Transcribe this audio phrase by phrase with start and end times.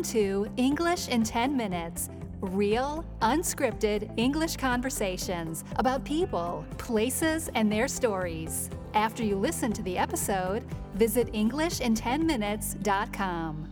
[0.00, 2.08] Welcome to English in 10 Minutes
[2.40, 8.70] real, unscripted English conversations about people, places, and their stories.
[8.94, 13.68] After you listen to the episode, visit EnglishinTenMinutes.com.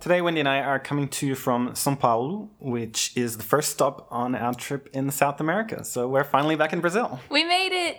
[0.00, 3.70] Today, Wendy and I are coming to you from Sao Paulo, which is the first
[3.70, 5.84] stop on our trip in South America.
[5.84, 7.20] So we're finally back in Brazil.
[7.30, 7.98] We made it!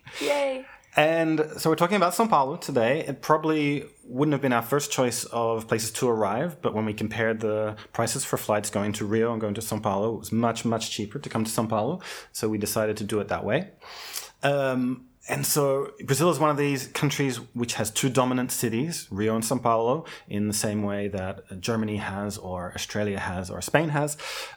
[0.20, 0.64] Yay!
[0.96, 3.04] And so we're talking about Sao Paulo today.
[3.06, 6.92] It probably wouldn't have been our first choice of places to arrive, but when we
[6.92, 10.32] compared the prices for flights going to Rio and going to Sao Paulo, it was
[10.32, 12.00] much, much cheaper to come to Sao Paulo.
[12.32, 13.70] So we decided to do it that way.
[14.42, 19.36] Um, and so Brazil is one of these countries which has two dominant cities, Rio
[19.36, 23.90] and Sao Paulo, in the same way that Germany has, or Australia has, or Spain
[23.90, 24.16] has.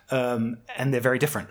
[0.09, 1.49] Um, and they're very different.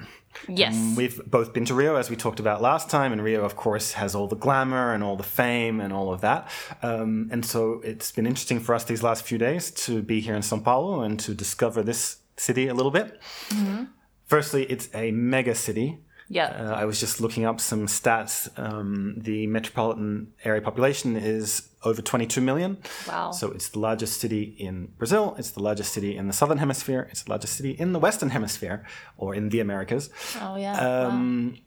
[0.48, 0.74] Yes.
[0.74, 3.56] Um, we've both been to Rio, as we talked about last time, and Rio, of
[3.56, 6.48] course, has all the glamour and all the fame and all of that.
[6.82, 10.34] Um, and so it's been interesting for us these last few days to be here
[10.34, 13.20] in Sao Paulo and to discover this city a little bit.
[13.50, 13.84] Mm-hmm.
[14.26, 15.98] Firstly, it's a mega city.
[16.32, 16.46] Yeah.
[16.46, 18.48] Uh, I was just looking up some stats.
[18.58, 22.78] Um, the metropolitan area population is over 22 million.
[23.06, 23.32] Wow.
[23.32, 25.34] So it's the largest city in Brazil.
[25.38, 27.06] It's the largest city in the southern hemisphere.
[27.10, 28.86] It's the largest city in the western hemisphere
[29.18, 30.08] or in the Americas.
[30.40, 30.74] Oh, yeah.
[30.80, 31.58] Um, wow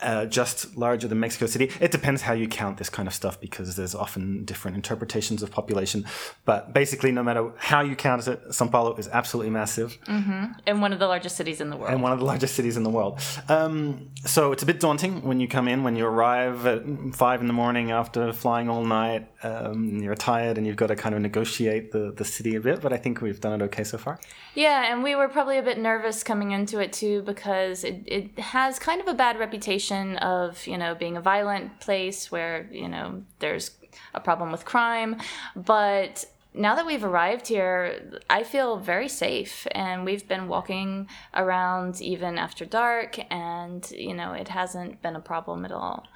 [0.00, 1.70] uh, just larger than Mexico City.
[1.80, 5.50] It depends how you count this kind of stuff because there's often different interpretations of
[5.50, 6.04] population.
[6.44, 9.98] But basically, no matter how you count it, Sao Paulo is absolutely massive.
[10.04, 10.44] Mm-hmm.
[10.66, 11.92] And one of the largest cities in the world.
[11.92, 13.20] And one of the largest cities in the world.
[13.48, 16.82] Um, so it's a bit daunting when you come in, when you arrive at
[17.14, 19.28] five in the morning after flying all night.
[19.42, 22.82] Um, you're tired and you've got to kind of negotiate the, the city a bit.
[22.82, 24.20] But I think we've done it okay so far.
[24.54, 28.38] Yeah, and we were probably a bit nervous coming into it too because it, it
[28.38, 32.88] has kind of a bad reputation of you know being a violent place where you
[32.88, 33.70] know there's
[34.14, 35.16] a problem with crime
[35.54, 36.24] but
[36.56, 42.38] now that we've arrived here, I feel very safe, and we've been walking around even
[42.38, 46.06] after dark, and you know it hasn't been a problem at all.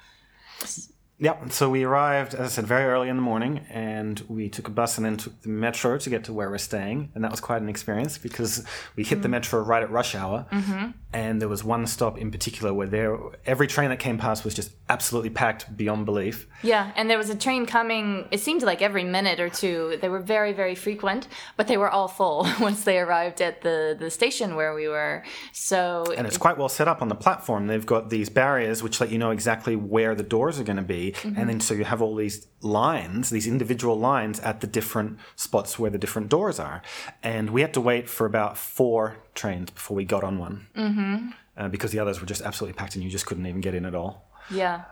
[1.21, 4.67] Yeah, so we arrived, as I said, very early in the morning, and we took
[4.67, 7.29] a bus and then took the metro to get to where we're staying, and that
[7.29, 8.65] was quite an experience because
[8.95, 9.21] we hit mm.
[9.21, 10.89] the metro right at rush hour, mm-hmm.
[11.13, 14.55] and there was one stop in particular where there every train that came past was
[14.55, 16.47] just absolutely packed beyond belief.
[16.63, 18.27] Yeah, and there was a train coming.
[18.31, 19.99] It seemed like every minute or two.
[20.01, 23.95] They were very, very frequent, but they were all full once they arrived at the
[23.99, 25.23] the station where we were.
[25.51, 27.67] So and it's quite well set up on the platform.
[27.67, 30.81] They've got these barriers which let you know exactly where the doors are going to
[30.81, 31.39] be Mm-hmm.
[31.39, 35.77] And then so you have all these lines, these individual lines at the different spots
[35.79, 36.81] where the different doors are.
[37.23, 40.67] And we had to wait for about four trains before we got on one.
[40.75, 41.29] Mm-hmm.
[41.57, 43.85] Uh, because the others were just absolutely packed and you just couldn't even get in
[43.85, 44.29] at all.
[44.49, 44.83] Yeah.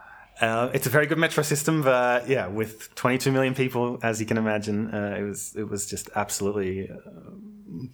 [0.41, 4.25] Uh, it's a very good metro system, but yeah, with 22 million people, as you
[4.25, 7.31] can imagine, uh, it was it was just absolutely uh,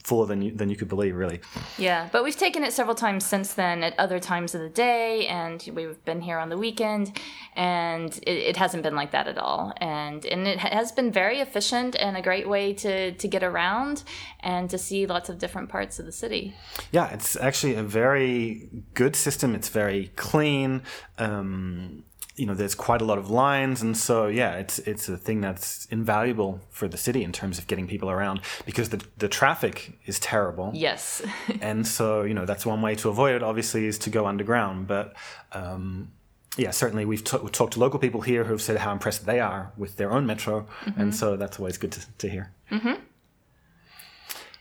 [0.04, 1.42] fuller than you, than you could believe, really.
[1.78, 5.28] Yeah, but we've taken it several times since then at other times of the day,
[5.28, 7.20] and we've been here on the weekend,
[7.56, 9.74] and it, it hasn't been like that at all.
[9.78, 14.04] And and it has been very efficient and a great way to to get around
[14.40, 16.56] and to see lots of different parts of the city.
[16.92, 19.56] Yeah, it's actually a very good system.
[19.56, 20.82] It's very clean.
[21.18, 22.04] Um,
[22.36, 25.42] you know there's quite a lot of lines and so yeah it's it's a thing
[25.42, 29.98] that's invaluable for the city in terms of getting people around because the the traffic
[30.06, 31.22] is terrible yes
[31.62, 34.88] and so you know that's one way to avoid it obviously is to go underground
[34.88, 35.14] but
[35.54, 36.12] um,
[36.58, 39.40] yeah, certainly we've, t- we've, talked to local people here who've said how impressed they
[39.40, 41.02] are with their own metro, mm-hmm.
[41.02, 42.52] and so that's always good to, to hear.
[42.72, 42.94] Mm-hmm.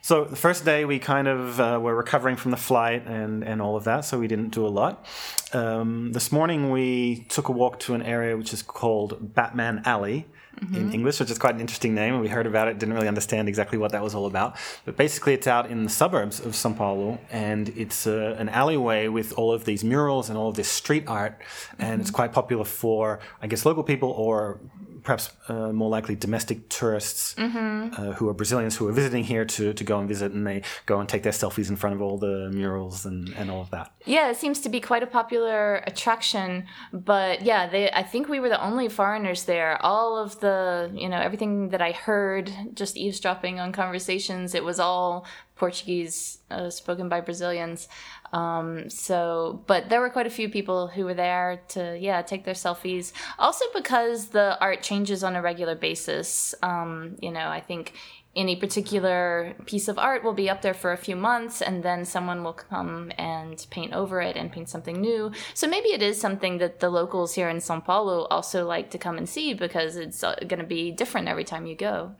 [0.02, 3.62] So the first day we kind of uh, were recovering from the flight and, and
[3.62, 5.06] all of that, so we didn't do a lot.
[5.54, 10.26] Um, this morning we took a walk to an area which is called Batman Alley.
[10.54, 10.76] Mm-hmm.
[10.76, 13.08] In English, which is quite an interesting name, and we heard about it, didn't really
[13.08, 14.54] understand exactly what that was all about.
[14.84, 19.08] But basically, it's out in the suburbs of Sao Paulo, and it's uh, an alleyway
[19.08, 21.42] with all of these murals and all of this street art,
[21.80, 22.00] and mm-hmm.
[22.02, 24.60] it's quite popular for, I guess, local people or
[25.04, 27.94] perhaps uh, more likely domestic tourists mm-hmm.
[27.94, 30.62] uh, who are Brazilians who are visiting here to, to go and visit, and they
[30.86, 33.70] go and take their selfies in front of all the murals and, and all of
[33.70, 33.92] that.
[34.06, 36.64] Yeah, it seems to be quite a popular attraction.
[36.92, 39.80] But yeah, they, I think we were the only foreigners there.
[39.82, 44.80] All of the, you know, everything that I heard, just eavesdropping on conversations, it was
[44.80, 47.88] all Portuguese uh, spoken by Brazilians.
[48.32, 52.44] Um, so, but there were quite a few people who were there to, yeah, take
[52.44, 53.12] their selfies.
[53.38, 56.54] Also because the art changes on a regular basis.
[56.62, 57.92] Um, you know, I think
[58.36, 62.04] any particular piece of art will be up there for a few months and then
[62.04, 65.30] someone will come and paint over it and paint something new.
[65.54, 68.98] So maybe it is something that the locals here in Sao Paulo also like to
[68.98, 72.14] come and see because it's uh, going to be different every time you go.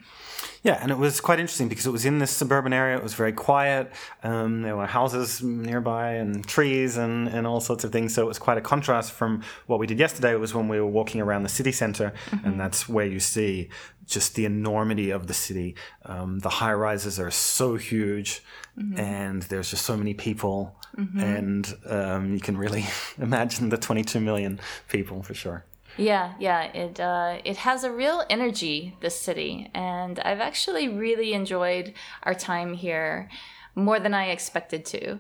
[0.63, 2.97] Yeah, and it was quite interesting because it was in this suburban area.
[2.97, 3.93] It was very quiet.
[4.23, 8.15] Um, there were houses nearby and trees and, and all sorts of things.
[8.15, 10.33] So it was quite a contrast from what we did yesterday.
[10.33, 12.47] It was when we were walking around the city center, mm-hmm.
[12.47, 13.69] and that's where you see
[14.07, 15.77] just the enormity of the city.
[16.05, 18.43] Um, the high rises are so huge,
[18.79, 18.99] mm-hmm.
[18.99, 21.21] and there's just so many people, mm-hmm.
[21.21, 22.87] and um, you can really
[23.19, 25.65] imagine the 22 million people for sure.
[25.97, 28.97] Yeah, yeah, it uh, it has a real energy.
[29.01, 33.31] This city, and I've actually really enjoyed our time here
[33.77, 35.19] more than I expected to.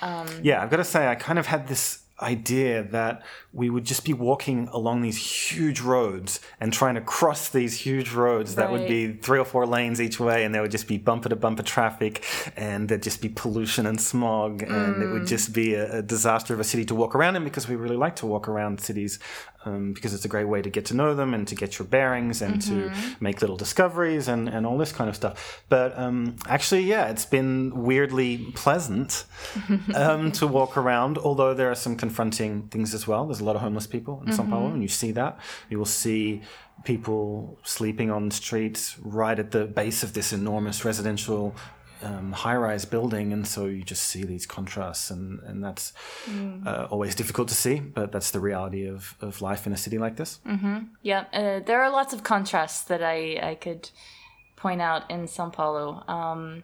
[0.00, 3.22] Um, yeah, I've got to say, I kind of had this idea that
[3.52, 8.12] we would just be walking along these huge roads and trying to cross these huge
[8.12, 10.96] roads that would be three or four lanes each way and there would just be
[10.96, 12.24] bumper to bumper traffic
[12.56, 15.28] and there'd just be pollution and smog and it would mm.
[15.28, 17.96] just be a, a, disaster of a city to walk around in because we really
[17.96, 19.18] like to walk around cities
[19.64, 21.86] um, because it's a great way to get to know them and to get your
[21.86, 22.92] bearings and mm-hmm.
[22.92, 25.64] to make little discoveries and, and all this kind of stuff.
[25.68, 29.24] But um, actually, yeah, it's been weirdly pleasant
[29.94, 33.22] um, to walk around, although there are some confronting things as well.
[33.28, 34.36] There's a lot of homeless people in mm-hmm.
[34.36, 35.32] Sao Paulo, and you see that.
[35.70, 36.42] You will see
[36.84, 37.22] people
[37.76, 38.82] sleeping on streets
[39.20, 41.42] right at the base of this enormous residential
[42.02, 45.92] um, high-rise building, and so you just see these contrasts, and and that's
[46.26, 46.66] mm.
[46.66, 49.98] uh, always difficult to see, but that's the reality of of life in a city
[49.98, 50.40] like this.
[50.46, 50.78] Mm-hmm.
[51.02, 53.18] Yeah, uh, there are lots of contrasts that I
[53.50, 53.82] I could
[54.56, 55.86] point out in São Paulo.
[56.08, 56.62] Um,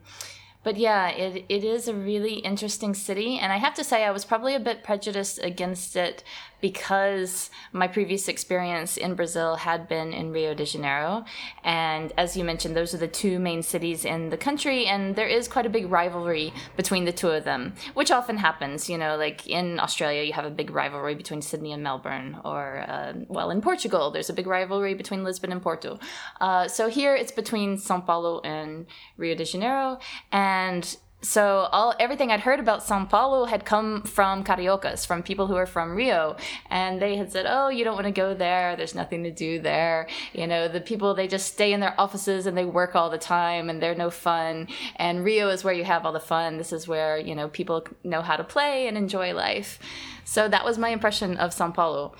[0.62, 3.38] but yeah, it, it is a really interesting city.
[3.38, 6.22] And I have to say, I was probably a bit prejudiced against it
[6.60, 11.24] because my previous experience in Brazil had been in Rio de Janeiro.
[11.64, 15.26] And as you mentioned, those are the two main cities in the country, and there
[15.26, 18.90] is quite a big rivalry between the two of them, which often happens.
[18.90, 22.84] You know, like in Australia, you have a big rivalry between Sydney and Melbourne, or,
[22.86, 25.98] uh, well, in Portugal, there's a big rivalry between Lisbon and Porto.
[26.42, 28.84] Uh, so here it's between Sao Paulo and
[29.16, 29.98] Rio de Janeiro.
[30.30, 30.49] And
[31.22, 35.56] so all everything I'd heard about Sao Paulo had come from cariocas, from people who
[35.56, 36.36] are from Rio,
[36.70, 38.74] and they had said, "Oh, you don't want to go there.
[38.74, 40.08] There's nothing to do there.
[40.32, 43.18] You know, the people they just stay in their offices and they work all the
[43.18, 44.68] time, and they're no fun.
[44.96, 46.56] And Rio is where you have all the fun.
[46.56, 49.78] This is where you know people know how to play and enjoy life."
[50.24, 52.14] So that was my impression of Sao Paulo.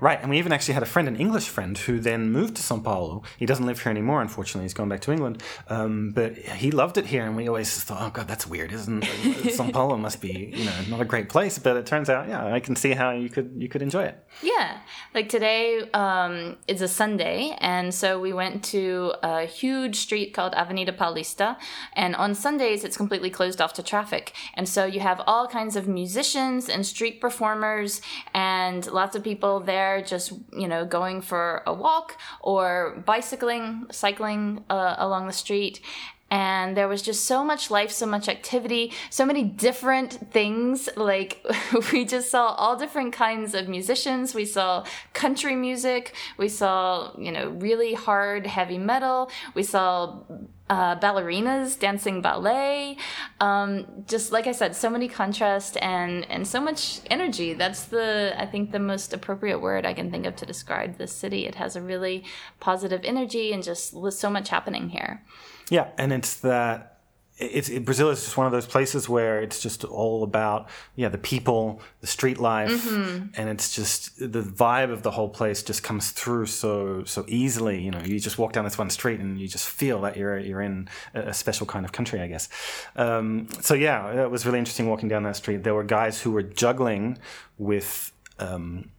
[0.00, 2.62] Right, and we even actually had a friend, an English friend, who then moved to
[2.62, 3.24] Sao Paulo.
[3.36, 4.62] He doesn't live here anymore, unfortunately.
[4.62, 5.42] He's gone back to England.
[5.68, 9.04] Um, but he loved it here, and we always thought, "Oh God, that's weird, isn't?
[9.50, 12.46] Sao Paulo must be, you know, not a great place." But it turns out, yeah,
[12.46, 14.24] I can see how you could you could enjoy it.
[14.40, 14.78] Yeah,
[15.14, 20.54] like today um, is a Sunday, and so we went to a huge street called
[20.54, 21.56] Avenida Paulista,
[21.94, 25.74] and on Sundays it's completely closed off to traffic, and so you have all kinds
[25.74, 28.00] of musicians and street performers,
[28.32, 33.86] and lots of people there there just, you know, going for a walk or bicycling,
[33.90, 35.80] cycling uh, along the street
[36.30, 40.86] and there was just so much life, so much activity, so many different things.
[40.94, 41.42] Like,
[41.92, 44.34] we just saw all different kinds of musicians.
[44.34, 50.20] We saw country music, we saw, you know, really hard, heavy metal, we saw
[50.70, 52.96] uh, ballerinas dancing ballet.
[53.40, 57.54] Um, just like I said, so many contrast and and so much energy.
[57.54, 61.12] That's the I think the most appropriate word I can think of to describe this
[61.12, 61.46] city.
[61.46, 62.24] It has a really
[62.60, 65.24] positive energy and just so much happening here.
[65.70, 66.97] Yeah, and it's that
[67.38, 71.08] it's it, Brazil is just one of those places where it's just all about yeah
[71.08, 73.26] the people, the street life, mm-hmm.
[73.34, 77.80] and it's just the vibe of the whole place just comes through so so easily.
[77.80, 80.38] You know, you just walk down this one street and you just feel that you're
[80.38, 82.48] you're in a special kind of country, I guess.
[82.96, 85.62] Um, so yeah, it was really interesting walking down that street.
[85.62, 87.18] There were guys who were juggling
[87.56, 88.12] with.
[88.38, 88.90] Um,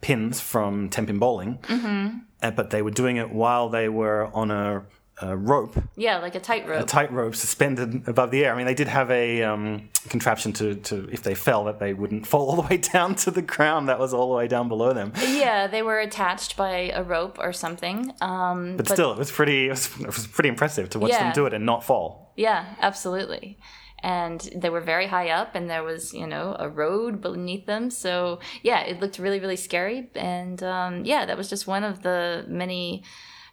[0.00, 2.18] pins from Tenpin Bowling, mm-hmm.
[2.40, 4.84] Uh, but they were doing it while they were on a
[5.20, 5.76] a rope.
[5.96, 6.82] Yeah, like a tightrope.
[6.82, 8.52] A tightrope suspended above the air.
[8.52, 11.94] I mean, they did have a um, contraption to, to, if they fell, that they
[11.94, 13.88] wouldn't fall all the way down to the ground.
[13.88, 15.12] That was all the way down below them.
[15.16, 18.12] Yeah, they were attached by a rope or something.
[18.20, 19.66] Um, but, but, still, it was pretty.
[19.66, 21.24] It was, it was pretty impressive to watch yeah.
[21.24, 22.32] them do it and not fall.
[22.36, 23.58] Yeah, absolutely
[24.00, 27.90] and they were very high up and there was you know a road beneath them
[27.90, 32.02] so yeah it looked really really scary and um, yeah that was just one of
[32.02, 33.02] the many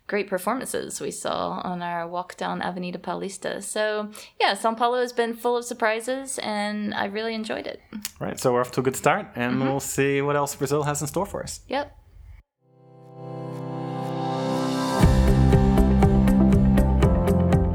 [0.08, 3.62] great performances we saw on our walk down Avenida Paulista.
[3.64, 7.82] So, yeah, Sao Paulo has been full of surprises and I really enjoyed it.
[8.20, 9.68] Right, so we're off to a good start and mm-hmm.
[9.68, 11.62] we'll see what else Brazil has in store for us.
[11.68, 11.98] Yep.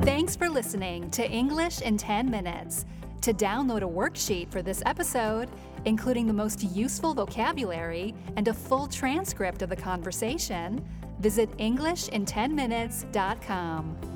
[0.04, 2.87] Thanks for listening to English in 10 Minutes.
[3.22, 5.50] To download a worksheet for this episode,
[5.84, 10.82] including the most useful vocabulary and a full transcript of the conversation,
[11.21, 14.10] visit EnglishinTenMinutes.com.